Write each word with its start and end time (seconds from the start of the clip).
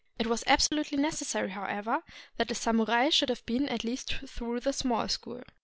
It 0.17 0.25
was 0.25 0.43
absolutely 0.47 0.97
necessary, 0.97 1.51
however, 1.51 2.01
that 2.37 2.49
a 2.49 2.55
samurai 2.55 3.09
should 3.09 3.29
have 3.29 3.45
been 3.45 3.69
at 3.69 3.83
least 3.83 4.15
through 4.25 4.61
the 4.61 4.73
Small 4.73 5.07
School. 5.07 5.43